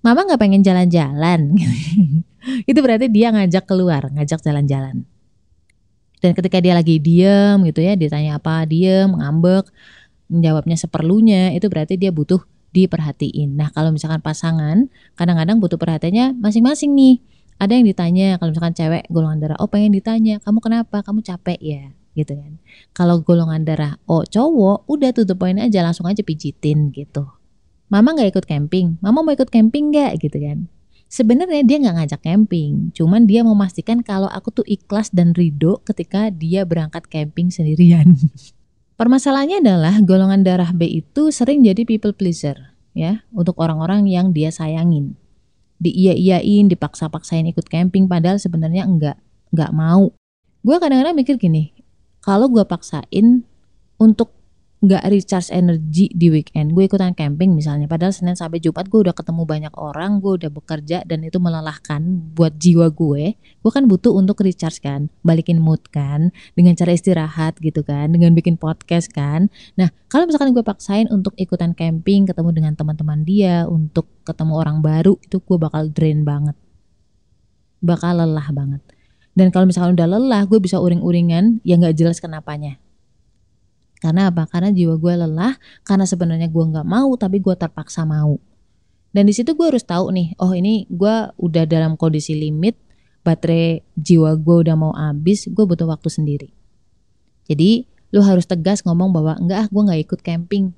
Mama 0.07 0.23
nggak 0.23 0.39
pengen 0.39 0.63
jalan-jalan. 0.63 1.59
itu 2.71 2.79
berarti 2.79 3.11
dia 3.11 3.35
ngajak 3.35 3.67
keluar, 3.67 4.07
ngajak 4.15 4.39
jalan-jalan. 4.39 5.03
Dan 6.23 6.31
ketika 6.31 6.63
dia 6.63 6.79
lagi 6.79 7.03
diem 7.03 7.59
gitu 7.67 7.83
ya, 7.83 7.99
ditanya 7.99 8.39
apa, 8.39 8.63
diem, 8.71 9.11
ngambek, 9.11 9.67
menjawabnya 10.31 10.79
seperlunya, 10.79 11.59
itu 11.59 11.67
berarti 11.67 11.99
dia 11.99 12.15
butuh 12.15 12.39
diperhatiin. 12.71 13.59
Nah 13.59 13.75
kalau 13.75 13.91
misalkan 13.91 14.23
pasangan, 14.23 14.87
kadang-kadang 15.19 15.59
butuh 15.59 15.75
perhatiannya 15.75 16.39
masing-masing 16.39 16.95
nih 16.95 17.19
ada 17.57 17.73
yang 17.73 17.89
ditanya 17.89 18.37
kalau 18.37 18.53
misalkan 18.53 18.77
cewek 18.77 19.09
golongan 19.09 19.39
darah 19.41 19.59
O 19.65 19.69
pengen 19.73 19.97
ditanya 19.97 20.37
kamu 20.45 20.61
kenapa? 20.61 21.01
Kamu 21.01 21.25
capek 21.25 21.57
ya? 21.61 21.83
Gitu 22.13 22.37
kan. 22.37 22.61
Kalau 22.93 23.25
golongan 23.25 23.65
darah 23.65 23.97
O 24.05 24.29
cowok 24.29 24.85
udah 24.89 25.11
tuh 25.17 25.25
the 25.25 25.33
point 25.33 25.57
aja 25.57 25.81
langsung 25.81 26.05
aja 26.05 26.21
pijitin 26.21 26.93
gitu. 26.93 27.25
Mama 27.89 28.13
nggak 28.13 28.37
ikut 28.37 28.45
camping? 28.45 29.01
Mama 29.01 29.25
mau 29.25 29.33
ikut 29.33 29.49
camping 29.49 29.89
nggak? 29.89 30.21
Gitu 30.21 30.37
kan. 30.37 30.69
Sebenarnya 31.09 31.63
dia 31.65 31.77
nggak 31.81 31.97
ngajak 32.03 32.21
camping 32.21 32.93
cuman 32.93 33.25
dia 33.25 33.41
memastikan 33.41 34.05
kalau 34.05 34.29
aku 34.29 34.53
tuh 34.53 34.67
ikhlas 34.69 35.09
dan 35.15 35.33
ridho 35.33 35.81
ketika 35.87 36.29
dia 36.29 36.69
berangkat 36.69 37.09
camping 37.09 37.49
sendirian. 37.49 38.21
Permasalahannya 39.01 39.65
adalah 39.65 39.95
golongan 40.05 40.45
darah 40.45 40.73
B 40.73 40.89
itu 40.89 41.29
sering 41.29 41.65
jadi 41.65 41.85
people 41.89 42.17
pleaser 42.17 42.77
ya 42.97 43.25
untuk 43.33 43.61
orang-orang 43.61 44.09
yang 44.09 44.33
dia 44.33 44.49
sayangin 44.49 45.21
diiya-iyain, 45.81 46.69
dipaksa-paksain 46.69 47.49
ikut 47.49 47.67
camping 47.69 48.09
padahal 48.09 48.37
sebenarnya 48.37 48.85
enggak, 48.85 49.17
enggak 49.53 49.73
mau. 49.73 50.13
Gue 50.61 50.77
kadang-kadang 50.77 51.17
mikir 51.17 51.41
gini, 51.41 51.73
kalau 52.21 52.51
gue 52.53 52.65
paksain 52.65 53.47
untuk 53.97 54.36
nggak 54.85 55.09
recharge 55.09 55.49
energi 55.49 56.13
di 56.13 56.29
weekend. 56.29 56.77
Gue 56.77 56.85
ikutan 56.85 57.17
camping 57.17 57.57
misalnya. 57.57 57.89
Padahal 57.89 58.13
Senin 58.13 58.37
sampai 58.37 58.61
Jumat 58.61 58.93
gue 58.93 59.09
udah 59.09 59.17
ketemu 59.17 59.49
banyak 59.49 59.75
orang 59.81 60.21
gue 60.21 60.37
udah 60.37 60.51
bekerja 60.53 61.01
dan 61.09 61.25
itu 61.25 61.41
melelahkan 61.41 62.05
buat 62.37 62.61
jiwa 62.61 62.93
gue. 62.93 63.41
Gue 63.41 63.73
kan 63.73 63.89
butuh 63.89 64.13
untuk 64.13 64.45
recharge 64.45 64.85
kan. 64.85 65.09
Balikin 65.25 65.65
mood 65.65 65.81
kan 65.89 66.29
dengan 66.53 66.77
cara 66.77 66.93
istirahat 66.93 67.57
gitu 67.65 67.81
kan 67.81 68.13
dengan 68.13 68.37
bikin 68.37 68.61
podcast 68.61 69.09
kan. 69.17 69.49
Nah 69.81 69.89
kalau 70.13 70.29
misalkan 70.29 70.53
gue 70.53 70.65
paksain 70.65 71.09
untuk 71.09 71.33
ikutan 71.41 71.73
camping 71.73 72.29
ketemu 72.29 72.53
dengan 72.53 72.73
teman-teman 72.77 73.25
dia 73.25 73.65
untuk 73.65 74.05
ketemu 74.29 74.61
orang 74.61 74.85
baru 74.85 75.17
itu 75.25 75.41
gue 75.41 75.57
bakal 75.57 75.89
drain 75.89 76.21
banget. 76.21 76.57
Bakal 77.81 78.21
lelah 78.21 78.53
banget. 78.53 78.85
Dan 79.37 79.49
kalau 79.53 79.69
misalkan 79.69 79.97
udah 79.97 80.09
lelah 80.09 80.45
gue 80.45 80.61
bisa 80.61 80.77
uring-uringan 80.77 81.65
yang 81.65 81.81
nggak 81.81 81.97
jelas 81.97 82.21
kenapanya 82.21 82.77
karena 83.97 84.29
apa? 84.29 84.45
Karena 84.45 84.69
jiwa 84.73 85.01
gue 85.01 85.15
lelah, 85.17 85.57
karena 85.83 86.05
sebenarnya 86.05 86.53
gue 86.53 86.65
nggak 86.69 86.87
mau, 86.87 87.09
tapi 87.17 87.41
gue 87.41 87.55
terpaksa 87.57 88.05
mau. 88.05 88.37
Dan 89.17 89.25
di 89.25 89.33
situ 89.33 89.57
gue 89.57 89.67
harus 89.73 89.85
tahu 89.89 90.13
nih, 90.13 90.37
oh 90.37 90.53
ini 90.53 90.85
gue 90.93 91.33
udah 91.41 91.65
dalam 91.65 91.97
kondisi 91.97 92.37
limit, 92.37 92.77
baterai 93.25 93.81
jiwa 93.97 94.37
gue 94.37 94.57
udah 94.69 94.77
mau 94.77 94.93
habis, 94.93 95.49
gue 95.49 95.65
butuh 95.65 95.89
waktu 95.89 96.13
sendiri. 96.13 96.49
Jadi 97.49 97.89
lu 98.13 98.21
harus 98.21 98.45
tegas 98.45 98.85
ngomong 98.85 99.17
bahwa 99.17 99.33
enggak 99.41 99.59
ah 99.65 99.67
gue 99.73 99.83
nggak 99.89 100.01
ikut 100.05 100.21
camping. 100.21 100.77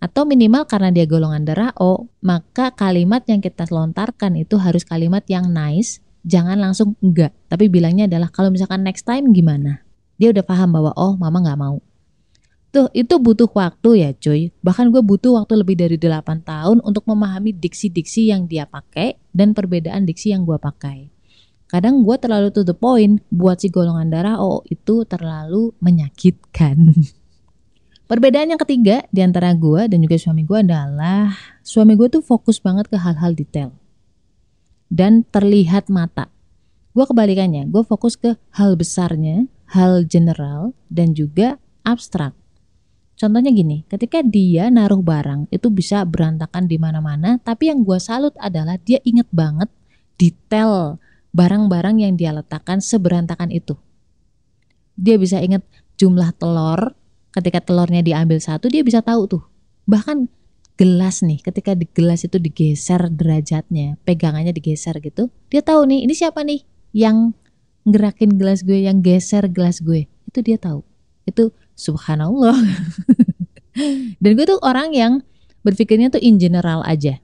Atau 0.00 0.24
minimal 0.24 0.64
karena 0.64 0.88
dia 0.94 1.04
golongan 1.04 1.44
darah 1.44 1.76
O, 1.76 2.08
maka 2.24 2.72
kalimat 2.72 3.20
yang 3.28 3.44
kita 3.44 3.68
lontarkan 3.68 4.38
itu 4.38 4.56
harus 4.56 4.86
kalimat 4.86 5.26
yang 5.28 5.50
nice, 5.50 6.00
jangan 6.22 6.56
langsung 6.56 6.94
enggak. 7.02 7.34
Tapi 7.50 7.66
bilangnya 7.66 8.06
adalah 8.06 8.30
kalau 8.30 8.54
misalkan 8.54 8.86
next 8.86 9.04
time 9.04 9.34
gimana? 9.34 9.82
Dia 10.16 10.30
udah 10.30 10.44
paham 10.46 10.72
bahwa 10.72 10.94
oh 10.94 11.18
mama 11.18 11.42
nggak 11.42 11.58
mau 11.58 11.82
Tuh, 12.70 12.86
itu 12.94 13.18
butuh 13.18 13.50
waktu 13.50 13.90
ya 13.98 14.10
cuy. 14.14 14.54
Bahkan 14.62 14.94
gue 14.94 15.02
butuh 15.02 15.42
waktu 15.42 15.58
lebih 15.58 15.74
dari 15.74 15.98
8 15.98 16.46
tahun 16.46 16.78
untuk 16.86 17.02
memahami 17.02 17.50
diksi-diksi 17.50 18.30
yang 18.30 18.46
dia 18.46 18.62
pakai 18.62 19.18
dan 19.34 19.58
perbedaan 19.58 20.06
diksi 20.06 20.30
yang 20.30 20.46
gue 20.46 20.54
pakai. 20.54 21.10
Kadang 21.66 22.06
gue 22.06 22.16
terlalu 22.18 22.54
to 22.54 22.62
the 22.62 22.74
point 22.74 23.22
buat 23.30 23.58
si 23.58 23.70
golongan 23.70 24.10
darah 24.10 24.38
O 24.38 24.62
itu 24.70 25.02
terlalu 25.02 25.74
menyakitkan. 25.82 26.78
Perbedaan 28.10 28.50
yang 28.50 28.58
ketiga 28.58 29.06
di 29.14 29.22
antara 29.22 29.54
gue 29.54 29.86
dan 29.86 30.02
juga 30.02 30.18
suami 30.18 30.42
gue 30.42 30.58
adalah 30.58 31.30
suami 31.62 31.94
gue 31.94 32.10
tuh 32.10 32.22
fokus 32.26 32.58
banget 32.58 32.90
ke 32.90 32.98
hal-hal 32.98 33.38
detail 33.38 33.70
dan 34.90 35.22
terlihat 35.30 35.86
mata. 35.86 36.26
Gue 36.90 37.06
kebalikannya, 37.06 37.70
gue 37.70 37.86
fokus 37.86 38.18
ke 38.18 38.34
hal 38.50 38.74
besarnya, 38.74 39.46
hal 39.70 40.02
general 40.10 40.74
dan 40.90 41.14
juga 41.14 41.62
abstrak. 41.86 42.34
Contohnya 43.20 43.52
gini, 43.52 43.84
ketika 43.84 44.24
dia 44.24 44.72
naruh 44.72 45.04
barang 45.04 45.52
itu 45.52 45.68
bisa 45.68 46.08
berantakan 46.08 46.64
di 46.64 46.80
mana-mana, 46.80 47.36
tapi 47.36 47.68
yang 47.68 47.84
gue 47.84 48.00
salut 48.00 48.32
adalah 48.40 48.80
dia 48.80 48.96
inget 49.04 49.28
banget 49.28 49.68
detail 50.16 50.96
barang-barang 51.36 52.00
yang 52.00 52.16
dia 52.16 52.32
letakkan 52.32 52.80
seberantakan 52.80 53.52
itu. 53.52 53.76
Dia 54.96 55.20
bisa 55.20 55.36
inget 55.36 55.60
jumlah 56.00 56.32
telur, 56.40 56.96
ketika 57.36 57.60
telurnya 57.60 58.00
diambil 58.00 58.40
satu 58.40 58.72
dia 58.72 58.80
bisa 58.80 59.04
tahu 59.04 59.28
tuh. 59.28 59.44
Bahkan 59.84 60.24
gelas 60.80 61.20
nih, 61.20 61.44
ketika 61.44 61.76
di 61.76 61.84
gelas 61.92 62.24
itu 62.24 62.40
digeser 62.40 63.04
derajatnya, 63.12 64.00
pegangannya 64.08 64.56
digeser 64.56 64.96
gitu, 65.04 65.28
dia 65.52 65.60
tahu 65.60 65.84
nih 65.84 66.08
ini 66.08 66.14
siapa 66.16 66.40
nih 66.40 66.64
yang 66.96 67.36
ngerakin 67.84 68.40
gelas 68.40 68.64
gue, 68.64 68.80
yang 68.88 69.04
geser 69.04 69.44
gelas 69.52 69.84
gue, 69.84 70.08
itu 70.08 70.38
dia 70.40 70.56
tahu. 70.56 70.80
Itu 71.28 71.52
subhanallah. 71.80 72.54
Dan 74.22 74.30
gue 74.36 74.44
tuh 74.44 74.60
orang 74.60 74.92
yang 74.92 75.12
berpikirnya 75.64 76.12
tuh 76.12 76.20
in 76.20 76.36
general 76.36 76.84
aja. 76.84 77.16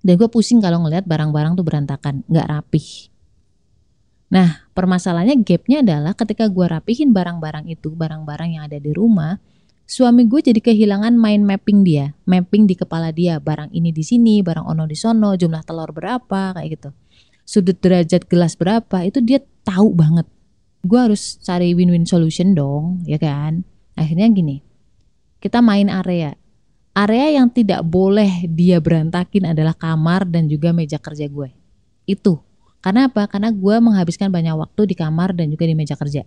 Dan 0.00 0.16
gue 0.16 0.30
pusing 0.30 0.62
kalau 0.62 0.80
ngeliat 0.86 1.04
barang-barang 1.04 1.58
tuh 1.58 1.64
berantakan, 1.66 2.24
nggak 2.30 2.46
rapih. 2.48 3.10
Nah, 4.30 4.62
permasalahannya 4.72 5.42
gapnya 5.42 5.82
adalah 5.82 6.14
ketika 6.14 6.46
gue 6.46 6.64
rapihin 6.70 7.10
barang-barang 7.10 7.66
itu, 7.66 7.90
barang-barang 7.92 8.48
yang 8.56 8.62
ada 8.70 8.78
di 8.78 8.94
rumah, 8.94 9.42
suami 9.90 10.24
gue 10.30 10.38
jadi 10.38 10.62
kehilangan 10.62 11.18
mind 11.18 11.44
mapping 11.44 11.82
dia, 11.82 12.14
mapping 12.24 12.64
di 12.64 12.78
kepala 12.78 13.10
dia, 13.10 13.42
barang 13.42 13.74
ini 13.74 13.90
di 13.90 14.06
sini, 14.06 14.38
barang 14.40 14.64
ono 14.70 14.86
di 14.86 14.94
sono, 14.94 15.34
jumlah 15.34 15.66
telur 15.66 15.90
berapa, 15.90 16.54
kayak 16.54 16.68
gitu. 16.78 16.90
Sudut 17.42 17.74
derajat 17.82 18.30
gelas 18.30 18.54
berapa, 18.54 19.02
itu 19.02 19.18
dia 19.18 19.42
tahu 19.66 19.90
banget. 19.98 20.30
Gue 20.80 20.98
harus 21.00 21.36
cari 21.44 21.76
win-win 21.76 22.08
solution 22.08 22.56
dong, 22.56 23.04
ya 23.04 23.20
kan? 23.20 23.64
Akhirnya 23.96 24.28
gini, 24.32 24.64
kita 25.40 25.60
main 25.60 25.92
area. 25.92 26.36
Area 26.96 27.40
yang 27.40 27.52
tidak 27.52 27.84
boleh 27.86 28.48
dia 28.50 28.80
berantakin 28.82 29.52
adalah 29.52 29.76
kamar 29.76 30.26
dan 30.26 30.48
juga 30.50 30.72
meja 30.74 30.98
kerja 30.98 31.28
gue. 31.28 31.52
Itu 32.08 32.42
karena 32.80 33.12
apa? 33.12 33.28
Karena 33.28 33.52
gue 33.52 33.76
menghabiskan 33.76 34.32
banyak 34.32 34.56
waktu 34.56 34.88
di 34.88 34.94
kamar 34.96 35.36
dan 35.36 35.52
juga 35.52 35.68
di 35.68 35.76
meja 35.76 35.94
kerja. 35.94 36.24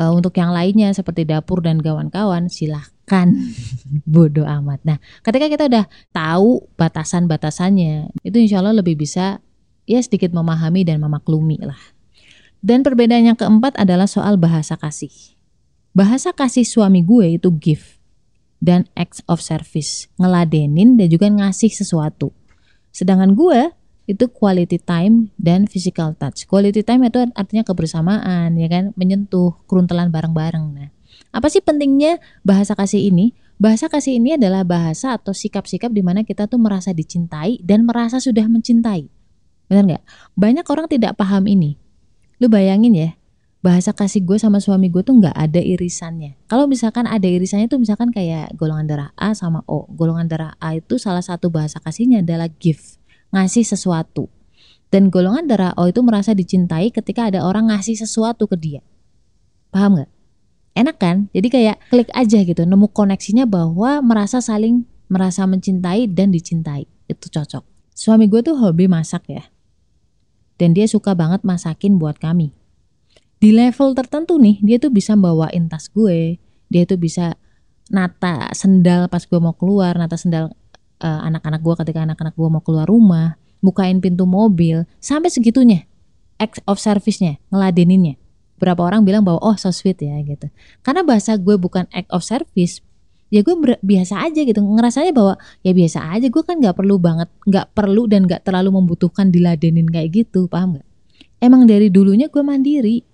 Uh, 0.00 0.16
untuk 0.16 0.32
yang 0.40 0.48
lainnya 0.48 0.88
seperti 0.96 1.28
dapur 1.28 1.60
dan 1.60 1.76
kawan-kawan 1.76 2.48
silahkan 2.48 3.36
bodoh 4.08 4.48
amat. 4.48 4.80
Nah, 4.88 4.96
ketika 5.20 5.46
kita 5.52 5.64
udah 5.68 5.84
tahu 6.08 6.64
batasan-batasannya, 6.80 8.16
itu 8.24 8.36
insya 8.40 8.64
Allah 8.64 8.80
lebih 8.80 8.96
bisa 8.96 9.44
ya 9.84 10.00
sedikit 10.00 10.32
memahami 10.32 10.88
dan 10.88 11.04
memaklumi 11.04 11.60
lah. 11.60 11.80
Dan 12.60 12.84
perbedaan 12.84 13.24
yang 13.24 13.38
keempat 13.40 13.76
adalah 13.80 14.04
soal 14.04 14.36
bahasa 14.36 14.76
kasih. 14.76 15.12
Bahasa 15.96 16.30
kasih 16.30 16.68
suami 16.68 17.00
gue 17.00 17.40
itu 17.40 17.48
gift 17.56 17.98
dan 18.60 18.84
acts 18.92 19.24
of 19.26 19.40
service, 19.40 20.06
ngeladenin 20.20 21.00
dan 21.00 21.08
juga 21.08 21.26
ngasih 21.32 21.72
sesuatu. 21.72 22.30
Sedangkan 22.92 23.32
gue 23.32 23.72
itu 24.04 24.28
quality 24.28 24.76
time 24.76 25.32
dan 25.40 25.64
physical 25.64 26.12
touch. 26.14 26.44
Quality 26.44 26.84
time 26.84 27.08
itu 27.08 27.24
artinya 27.32 27.64
kebersamaan, 27.64 28.52
ya 28.60 28.68
kan, 28.68 28.92
menyentuh, 28.94 29.56
keruntelan 29.64 30.12
bareng-bareng. 30.12 30.66
Nah, 30.76 30.88
apa 31.32 31.48
sih 31.48 31.64
pentingnya 31.64 32.20
bahasa 32.44 32.76
kasih 32.76 33.08
ini? 33.08 33.32
Bahasa 33.60 33.88
kasih 33.88 34.20
ini 34.20 34.36
adalah 34.36 34.64
bahasa 34.64 35.16
atau 35.16 35.32
sikap-sikap 35.32 35.92
di 35.92 36.02
mana 36.02 36.24
kita 36.26 36.48
tuh 36.48 36.60
merasa 36.60 36.92
dicintai 36.92 37.60
dan 37.64 37.86
merasa 37.88 38.18
sudah 38.18 38.44
mencintai. 38.48 39.08
Benar 39.70 39.84
nggak? 39.86 40.04
Banyak 40.34 40.66
orang 40.66 40.86
tidak 40.90 41.14
paham 41.14 41.46
ini. 41.46 41.79
Lu 42.40 42.48
bayangin 42.48 42.96
ya, 42.96 43.10
bahasa 43.60 43.92
kasih 43.92 44.24
gue 44.24 44.40
sama 44.40 44.64
suami 44.64 44.88
gue 44.88 45.04
tuh 45.04 45.12
nggak 45.20 45.36
ada 45.36 45.60
irisannya. 45.60 46.40
Kalau 46.48 46.64
misalkan 46.64 47.04
ada 47.04 47.28
irisannya 47.28 47.68
tuh 47.68 47.76
misalkan 47.76 48.08
kayak 48.08 48.56
golongan 48.56 48.88
darah 48.88 49.10
A 49.20 49.36
sama 49.36 49.60
O. 49.68 49.84
Golongan 49.92 50.26
darah 50.26 50.52
A 50.56 50.80
itu 50.80 50.96
salah 50.96 51.20
satu 51.20 51.52
bahasa 51.52 51.76
kasihnya 51.84 52.24
adalah 52.24 52.48
gift 52.48 52.96
ngasih 53.36 53.68
sesuatu. 53.68 54.32
Dan 54.88 55.12
golongan 55.12 55.46
darah 55.46 55.76
O 55.76 55.86
itu 55.86 56.00
merasa 56.00 56.32
dicintai 56.32 56.90
ketika 56.90 57.28
ada 57.28 57.44
orang 57.44 57.68
ngasih 57.68 58.00
sesuatu 58.00 58.48
ke 58.48 58.56
dia. 58.56 58.80
Paham 59.70 60.02
gak? 60.02 60.10
Enak 60.74 60.96
kan? 60.96 61.16
Jadi 61.36 61.48
kayak 61.52 61.76
klik 61.92 62.10
aja 62.16 62.40
gitu, 62.42 62.62
nemu 62.64 62.88
koneksinya 62.90 63.44
bahwa 63.44 64.00
merasa 64.00 64.40
saling 64.40 64.88
merasa 65.12 65.44
mencintai 65.44 66.08
dan 66.08 66.32
dicintai. 66.32 66.88
Itu 67.04 67.28
cocok. 67.28 67.62
Suami 67.92 68.26
gue 68.32 68.40
tuh 68.40 68.56
hobi 68.56 68.88
masak 68.88 69.28
ya. 69.28 69.44
Dan 70.60 70.76
dia 70.76 70.84
suka 70.84 71.16
banget 71.16 71.40
masakin 71.40 71.96
buat 71.96 72.20
kami. 72.20 72.52
Di 73.40 73.56
level 73.56 73.96
tertentu 73.96 74.36
nih, 74.36 74.60
dia 74.60 74.76
tuh 74.76 74.92
bisa 74.92 75.16
bawain 75.16 75.72
tas 75.72 75.88
gue. 75.88 76.36
Dia 76.68 76.84
tuh 76.84 77.00
bisa 77.00 77.40
nata 77.88 78.52
sendal 78.52 79.08
pas 79.08 79.24
gue 79.24 79.40
mau 79.40 79.56
keluar, 79.56 79.96
nata 79.96 80.20
sendal 80.20 80.52
uh, 81.00 81.20
anak-anak 81.24 81.64
gue 81.64 81.74
ketika 81.80 82.04
anak-anak 82.04 82.36
gue 82.36 82.48
mau 82.52 82.60
keluar 82.60 82.84
rumah, 82.84 83.40
bukain 83.64 84.04
pintu 84.04 84.28
mobil, 84.28 84.84
sampai 85.00 85.32
segitunya 85.32 85.88
act 86.36 86.60
of 86.68 86.76
service-nya, 86.76 87.40
ngeladeninnya. 87.48 88.20
Berapa 88.60 88.84
orang 88.84 89.08
bilang 89.08 89.24
bahwa 89.24 89.40
oh 89.40 89.56
so 89.56 89.72
sweet 89.72 90.00
ya 90.04 90.20
gitu. 90.20 90.52
Karena 90.84 91.00
bahasa 91.00 91.36
gue 91.40 91.56
bukan 91.56 91.88
act 91.96 92.12
of 92.12 92.20
service, 92.20 92.84
ya 93.30 93.40
gue 93.46 93.54
biasa 93.80 94.26
aja 94.26 94.42
gitu. 94.42 94.58
Ngerasanya 94.58 95.14
bahwa 95.14 95.34
ya 95.62 95.72
biasa 95.72 96.10
aja 96.12 96.26
gue 96.26 96.42
kan 96.42 96.58
nggak 96.58 96.76
perlu 96.76 96.98
banget 96.98 97.30
nggak 97.46 97.72
perlu 97.72 98.10
dan 98.10 98.26
nggak 98.26 98.42
terlalu 98.42 98.74
membutuhkan 98.74 99.30
diladenin 99.30 99.86
kayak 99.86 100.26
gitu 100.26 100.50
paham 100.50 100.76
nggak 100.76 100.86
emang 101.40 101.64
dari 101.64 101.88
dulunya 101.88 102.28
gue 102.28 102.42
mandiri. 102.44 103.06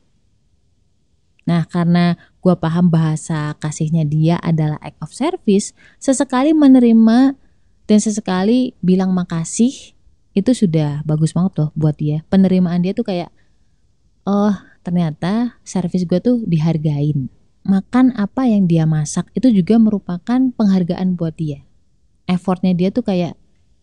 Nah 1.47 1.63
karena 1.71 2.19
gue 2.43 2.55
paham 2.59 2.91
bahasa 2.91 3.55
kasihnya 3.63 4.03
dia 4.03 4.37
adalah 4.43 4.83
act 4.83 4.99
of 4.99 5.15
service 5.15 5.71
sesekali 6.03 6.51
menerima 6.51 7.39
dan 7.87 7.99
sesekali 8.03 8.75
bilang 8.83 9.15
makasih 9.15 9.95
itu 10.35 10.51
sudah 10.53 11.07
bagus 11.07 11.31
banget 11.33 11.55
loh 11.63 11.71
buat 11.79 11.95
dia. 11.95 12.27
Penerimaan 12.27 12.83
dia 12.83 12.93
tuh 12.93 13.07
kayak 13.07 13.31
oh 14.27 14.59
ternyata 14.83 15.63
servis 15.63 16.03
gue 16.03 16.19
tuh 16.19 16.43
dihargain 16.43 17.31
makan 17.67 18.15
apa 18.15 18.47
yang 18.47 18.71
dia 18.71 18.87
masak 18.87 19.27
itu 19.35 19.51
juga 19.51 19.77
merupakan 19.77 20.39
penghargaan 20.55 21.19
buat 21.19 21.35
dia. 21.35 21.67
Effortnya 22.31 22.73
dia 22.73 22.95
tuh 22.95 23.03
kayak 23.03 23.35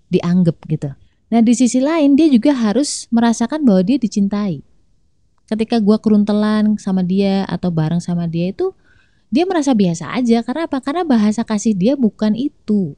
dianggap 0.07 0.57
gitu. 0.71 0.95
Nah 1.29 1.41
di 1.41 1.53
sisi 1.53 1.83
lain 1.83 2.15
dia 2.15 2.31
juga 2.31 2.55
harus 2.55 3.05
merasakan 3.11 3.67
bahwa 3.67 3.83
dia 3.83 3.99
dicintai. 3.99 4.63
Ketika 5.45 5.77
gue 5.83 5.97
keruntelan 5.99 6.79
sama 6.79 7.03
dia 7.03 7.43
atau 7.45 7.69
bareng 7.69 7.99
sama 7.99 8.25
dia 8.25 8.55
itu 8.55 8.71
dia 9.33 9.43
merasa 9.49 9.73
biasa 9.73 10.13
aja. 10.13 10.45
Karena 10.45 10.69
apa? 10.69 10.77
Karena 10.79 11.03
bahasa 11.03 11.41
kasih 11.41 11.73
dia 11.73 11.93
bukan 11.97 12.37
itu. 12.37 12.93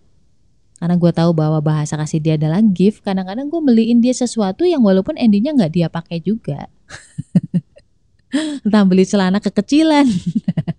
Karena 0.75 0.99
gue 0.99 1.11
tahu 1.15 1.31
bahwa 1.31 1.63
bahasa 1.63 1.95
kasih 1.95 2.19
dia 2.19 2.35
adalah 2.35 2.59
gift 2.59 2.99
kadang-kadang 3.07 3.47
gue 3.47 3.61
beliin 3.63 4.03
dia 4.03 4.11
sesuatu 4.11 4.67
yang 4.67 4.83
walaupun 4.83 5.15
endingnya 5.15 5.55
nggak 5.55 5.71
dia 5.71 5.87
pakai 5.87 6.19
juga. 6.19 6.67
Entah 8.67 8.83
beli 8.83 9.07
celana 9.07 9.39
kekecilan 9.39 10.03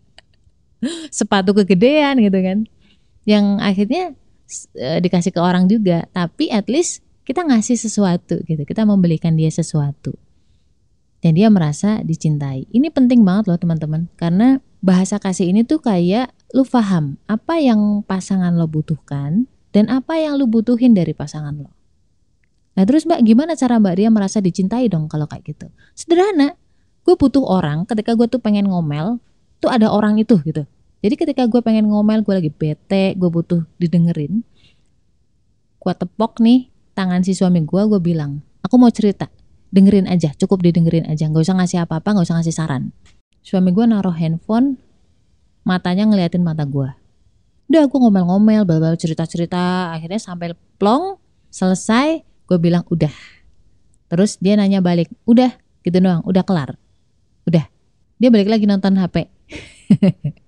sepatu 1.15 1.53
kegedean 1.53 2.19
gitu 2.23 2.39
kan. 2.41 2.59
Yang 3.27 3.47
akhirnya 3.63 4.05
e, 4.75 4.89
dikasih 5.03 5.33
ke 5.35 5.41
orang 5.43 5.67
juga. 5.67 6.07
Tapi 6.15 6.51
at 6.51 6.67
least 6.71 7.03
kita 7.27 7.43
ngasih 7.43 7.77
sesuatu 7.77 8.41
gitu. 8.47 8.63
Kita 8.63 8.87
membelikan 8.87 9.35
dia 9.35 9.51
sesuatu. 9.51 10.15
Dan 11.21 11.35
dia 11.35 11.51
merasa 11.51 12.05
dicintai. 12.07 12.71
Ini 12.71 12.93
penting 12.95 13.27
banget 13.27 13.51
loh 13.51 13.59
teman-teman. 13.59 14.07
Karena 14.15 14.63
bahasa 14.85 15.19
kasih 15.19 15.51
ini 15.51 15.67
tuh 15.67 15.83
kayak 15.83 16.31
lu 16.55 16.63
paham 16.63 17.19
apa 17.27 17.59
yang 17.59 18.07
pasangan 18.07 18.55
lo 18.55 18.71
butuhkan 18.71 19.51
dan 19.75 19.91
apa 19.91 20.15
yang 20.23 20.39
lu 20.39 20.47
butuhin 20.47 20.95
dari 20.95 21.11
pasangan 21.11 21.53
lo. 21.59 21.75
Nah 22.77 22.85
terus 22.85 23.09
mbak 23.09 23.25
gimana 23.25 23.57
cara 23.59 23.81
mbak 23.81 23.99
Ria 23.99 24.13
merasa 24.13 24.39
dicintai 24.39 24.87
dong 24.87 25.09
kalau 25.09 25.25
kayak 25.27 25.43
gitu? 25.49 25.67
Sederhana, 25.97 26.55
gue 27.03 27.15
butuh 27.17 27.43
orang. 27.43 27.89
Ketika 27.89 28.13
gue 28.15 28.29
tuh 28.29 28.39
pengen 28.39 28.69
ngomel, 28.69 29.19
tuh 29.59 29.73
ada 29.73 29.89
orang 29.89 30.21
itu 30.21 30.37
gitu. 30.45 30.69
Jadi 31.07 31.15
ketika 31.15 31.47
gue 31.47 31.63
pengen 31.63 31.87
ngomel, 31.87 32.27
gue 32.27 32.35
lagi 32.35 32.51
bete, 32.51 33.15
gue 33.15 33.31
butuh 33.31 33.63
didengerin. 33.79 34.43
Gue 35.79 35.93
tepok 35.95 36.43
nih 36.43 36.67
tangan 36.99 37.23
si 37.23 37.39
suami 37.39 37.63
gue, 37.63 37.83
gue 37.87 38.03
bilang, 38.03 38.43
aku 38.67 38.75
mau 38.75 38.91
cerita, 38.91 39.31
dengerin 39.71 40.11
aja, 40.11 40.35
cukup 40.35 40.67
didengerin 40.67 41.07
aja, 41.07 41.31
nggak 41.31 41.47
usah 41.47 41.55
ngasih 41.63 41.79
apa-apa, 41.87 42.19
nggak 42.19 42.27
usah 42.27 42.37
ngasih 42.43 42.55
saran. 42.59 42.91
Suami 43.47 43.71
gue 43.71 43.87
naruh 43.87 44.19
handphone, 44.19 44.83
matanya 45.63 46.11
ngeliatin 46.11 46.43
mata 46.43 46.63
gue 46.67 46.91
udah 47.67 47.91
aku 47.91 47.99
ngomel-ngomel 47.99 48.63
bal 48.63 48.95
cerita-cerita 48.95 49.91
akhirnya 49.91 50.23
sampai 50.23 50.55
plong 50.79 51.19
selesai 51.51 52.23
gue 52.47 52.59
bilang 52.63 52.87
udah 52.87 53.11
terus 54.07 54.39
dia 54.39 54.55
nanya 54.55 54.79
balik 54.79 55.11
udah 55.27 55.51
gitu 55.83 55.99
doang 55.99 56.23
udah 56.23 56.47
kelar 56.47 56.79
udah 57.43 57.67
dia 58.23 58.29
balik 58.31 58.47
lagi 58.47 58.71
nonton 58.71 58.95
HP 58.95 59.27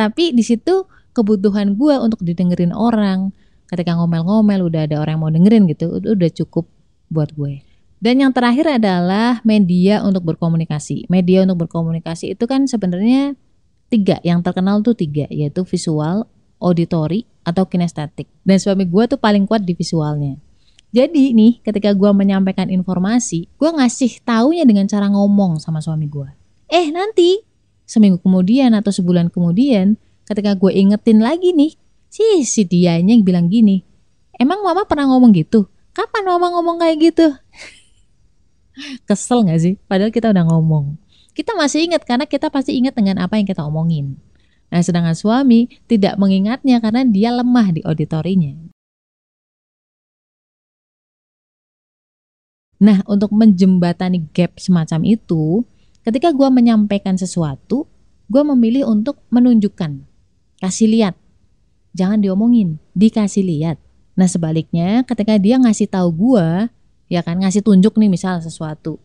tapi 0.00 0.32
di 0.32 0.40
situ 0.40 0.88
kebutuhan 1.12 1.76
gue 1.76 1.94
untuk 2.00 2.24
didengerin 2.24 2.72
orang 2.72 3.36
ketika 3.68 3.92
ngomel-ngomel 4.00 4.72
udah 4.72 4.88
ada 4.88 4.96
orang 4.96 5.20
yang 5.20 5.22
mau 5.22 5.32
dengerin 5.32 5.68
gitu 5.68 6.00
udah 6.00 6.30
cukup 6.32 6.64
buat 7.12 7.36
gue 7.36 7.60
dan 8.00 8.16
yang 8.24 8.32
terakhir 8.32 8.80
adalah 8.80 9.44
media 9.44 10.00
untuk 10.00 10.24
berkomunikasi 10.24 11.12
media 11.12 11.44
untuk 11.44 11.68
berkomunikasi 11.68 12.32
itu 12.32 12.44
kan 12.48 12.64
sebenarnya 12.64 13.36
tiga 13.92 14.16
yang 14.24 14.40
terkenal 14.40 14.80
tuh 14.80 14.96
tiga 14.96 15.28
yaitu 15.28 15.68
visual 15.68 16.24
auditory, 16.60 17.24
atau 17.42 17.64
kinestetik. 17.66 18.28
Dan 18.44 18.60
suami 18.60 18.84
gue 18.86 19.04
tuh 19.08 19.18
paling 19.18 19.48
kuat 19.48 19.64
di 19.64 19.72
visualnya. 19.72 20.36
Jadi 20.92 21.32
nih, 21.32 21.64
ketika 21.64 21.96
gue 21.96 22.10
menyampaikan 22.12 22.68
informasi, 22.68 23.48
gue 23.56 23.70
ngasih 23.72 24.22
taunya 24.22 24.68
dengan 24.68 24.84
cara 24.86 25.08
ngomong 25.08 25.58
sama 25.58 25.80
suami 25.80 26.06
gue. 26.06 26.28
Eh 26.70 26.92
nanti, 26.92 27.40
seminggu 27.90 28.22
kemudian 28.22 28.70
atau 28.78 28.94
sebulan 28.94 29.34
kemudian, 29.34 29.98
ketika 30.30 30.54
gue 30.54 30.70
ingetin 30.70 31.18
lagi 31.18 31.50
nih, 31.50 31.74
si 32.06 32.46
si 32.46 32.62
dianya 32.62 33.18
yang 33.18 33.26
bilang 33.26 33.50
gini, 33.50 33.82
emang 34.38 34.62
mama 34.62 34.86
pernah 34.86 35.10
ngomong 35.10 35.34
gitu? 35.34 35.66
Kapan 35.90 36.22
mama 36.22 36.54
ngomong 36.54 36.78
kayak 36.78 36.96
gitu? 37.10 37.26
Kesel 39.10 39.42
gak 39.42 39.58
sih? 39.58 39.74
Padahal 39.90 40.14
kita 40.14 40.30
udah 40.30 40.46
ngomong. 40.46 40.94
Kita 41.34 41.58
masih 41.58 41.90
ingat 41.90 42.06
karena 42.06 42.30
kita 42.30 42.46
pasti 42.46 42.78
ingat 42.78 42.94
dengan 42.94 43.26
apa 43.26 43.34
yang 43.34 43.46
kita 43.50 43.66
omongin. 43.66 44.22
Nah, 44.70 44.78
sedangkan 44.86 45.18
suami 45.18 45.66
tidak 45.90 46.14
mengingatnya 46.14 46.78
karena 46.78 47.02
dia 47.02 47.34
lemah 47.34 47.74
di 47.74 47.82
auditorinya. 47.82 48.70
Nah, 52.80 53.02
untuk 53.04 53.34
menjembatani 53.34 54.30
gap 54.32 54.56
semacam 54.56 55.04
itu, 55.04 55.66
ketika 56.06 56.32
gue 56.32 56.48
menyampaikan 56.48 57.16
sesuatu, 57.16 57.86
gue 58.30 58.42
memilih 58.54 58.86
untuk 58.86 59.20
menunjukkan, 59.34 60.06
kasih 60.62 60.88
lihat, 60.88 61.14
jangan 61.92 62.22
diomongin, 62.22 62.78
dikasih 62.94 63.42
lihat. 63.42 63.76
Nah 64.14 64.28
sebaliknya, 64.30 65.02
ketika 65.02 65.36
dia 65.40 65.58
ngasih 65.58 65.90
tahu 65.90 66.08
gue, 66.12 66.70
ya 67.10 67.20
kan 67.26 67.42
ngasih 67.42 67.64
tunjuk 67.66 67.98
nih 67.98 68.10
misal 68.12 68.38
sesuatu, 68.38 69.02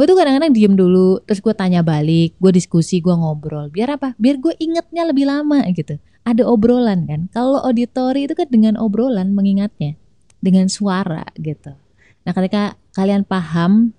gue 0.00 0.04
tuh 0.08 0.16
kadang-kadang 0.16 0.56
diem 0.56 0.72
dulu, 0.72 1.20
terus 1.28 1.44
gue 1.44 1.52
tanya 1.52 1.84
balik, 1.84 2.32
gue 2.40 2.52
diskusi, 2.56 3.04
gue 3.04 3.12
ngobrol, 3.12 3.68
biar 3.68 4.00
apa? 4.00 4.16
Biar 4.16 4.40
gue 4.40 4.56
ingetnya 4.56 5.04
lebih 5.04 5.28
lama 5.28 5.60
gitu. 5.76 6.00
Ada 6.24 6.44
obrolan 6.48 7.04
kan? 7.04 7.28
Kalau 7.32 7.60
auditori 7.60 8.24
itu 8.24 8.32
kan 8.32 8.48
dengan 8.48 8.80
obrolan 8.80 9.36
mengingatnya, 9.36 10.00
dengan 10.40 10.72
suara 10.72 11.24
gitu. 11.36 11.76
Nah, 12.24 12.32
ketika 12.32 12.76
kalian 12.96 13.28
paham 13.28 13.92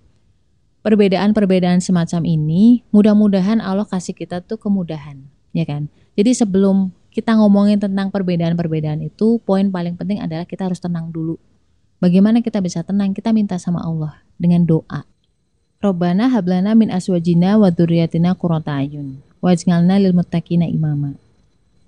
perbedaan-perbedaan 0.81 1.81
semacam 1.81 2.21
ini, 2.25 2.85
mudah-mudahan 2.89 3.61
Allah 3.61 3.85
kasih 3.85 4.17
kita 4.17 4.41
tuh 4.41 4.57
kemudahan, 4.57 5.21
ya 5.53 5.65
kan? 5.65 5.89
Jadi 6.17 6.33
sebelum 6.33 6.93
kita 7.13 7.37
ngomongin 7.37 7.77
tentang 7.77 8.09
perbedaan-perbedaan 8.09 9.01
itu, 9.05 9.37
poin 9.45 9.69
paling 9.69 9.95
penting 9.97 10.21
adalah 10.21 10.45
kita 10.45 10.67
harus 10.69 10.81
tenang 10.81 11.09
dulu. 11.13 11.37
Bagaimana 12.01 12.41
kita 12.41 12.57
bisa 12.65 12.81
tenang? 12.81 13.13
Kita 13.13 13.29
minta 13.29 13.61
sama 13.61 13.85
Allah 13.85 14.25
dengan 14.41 14.65
doa. 14.65 15.05
Robbana 15.81 16.29
hablana 16.29 16.73
min 16.73 16.89
aswajina 16.89 17.57
wa 17.61 17.69
dzurriyyatina 17.69 18.37
qurrata 18.37 18.81
ayun 18.81 19.21
waj'alna 19.41 19.97
lil 19.97 20.13
muttaqina 20.13 20.69
imama. 20.69 21.17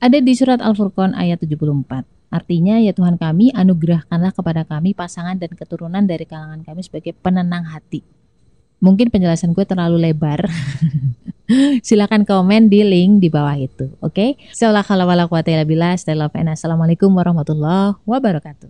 Ada 0.03 0.19
di 0.19 0.33
surat 0.35 0.59
Al-Furqan 0.59 1.15
ayat 1.15 1.39
74. 1.41 2.05
Artinya, 2.33 2.81
ya 2.81 2.91
Tuhan 2.91 3.21
kami, 3.21 3.53
anugerahkanlah 3.53 4.33
kepada 4.33 4.65
kami 4.65 4.97
pasangan 4.97 5.37
dan 5.37 5.53
keturunan 5.53 6.03
dari 6.03 6.25
kalangan 6.25 6.65
kami 6.65 6.81
sebagai 6.81 7.13
penenang 7.13 7.69
hati. 7.69 8.01
Mungkin 8.83 9.07
penjelasan 9.07 9.55
gue 9.55 9.63
terlalu 9.63 10.11
lebar. 10.11 10.43
Silakan 11.87 12.27
komen 12.27 12.67
di 12.67 12.83
link 12.83 13.23
di 13.23 13.31
bawah 13.31 13.55
itu, 13.55 13.95
oke? 14.03 14.11
Okay? 14.11 14.29
Assalamualaikum 16.51 17.07
warahmatullahi 17.15 17.95
wabarakatuh. 18.03 18.67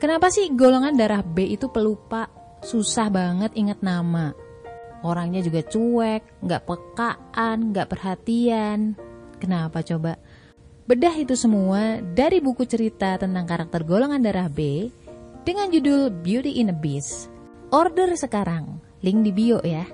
Kenapa 0.00 0.32
sih 0.32 0.48
golongan 0.56 0.96
darah 0.96 1.20
B 1.20 1.52
itu 1.52 1.68
pelupa, 1.68 2.32
susah 2.64 3.12
banget 3.12 3.52
ingat 3.60 3.84
nama? 3.84 4.32
Orangnya 5.04 5.44
juga 5.44 5.60
cuek, 5.68 6.40
nggak 6.40 6.64
pekaan, 6.64 7.74
nggak 7.74 7.88
perhatian. 7.92 8.96
Kenapa 9.36 9.84
coba? 9.84 10.16
Bedah 10.88 11.12
itu 11.12 11.36
semua 11.36 12.00
dari 12.00 12.40
buku 12.40 12.64
cerita 12.64 13.20
tentang 13.20 13.44
karakter 13.44 13.84
golongan 13.84 14.24
darah 14.24 14.48
B 14.48 14.88
dengan 15.44 15.68
judul 15.68 16.08
Beauty 16.24 16.56
in 16.56 16.72
a 16.72 16.76
Beast. 16.76 17.37
Order 17.68 18.16
sekarang, 18.16 18.80
link 19.04 19.28
di 19.28 19.32
bio 19.36 19.60
ya. 19.60 19.84